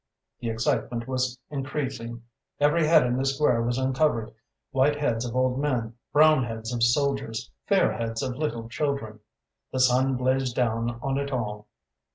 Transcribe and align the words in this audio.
The 0.39 0.49
excitement 0.49 1.07
was 1.07 1.37
increasing. 1.51 2.23
Every 2.59 2.87
head 2.87 3.05
in 3.05 3.17
the 3.17 3.23
square 3.27 3.61
was 3.61 3.77
uncovered; 3.77 4.33
white 4.71 4.95
heads 4.95 5.25
of 5.25 5.35
old 5.35 5.59
men, 5.59 5.93
brown 6.11 6.43
heads 6.43 6.73
of 6.73 6.81
soldiers, 6.81 7.51
fair 7.67 7.93
heads 7.95 8.23
of 8.23 8.35
little 8.35 8.67
children. 8.67 9.19
The 9.71 9.79
sun 9.79 10.15
blazed 10.15 10.55
down 10.55 10.97
on 11.03 11.19
it 11.19 11.31
all. 11.31 11.67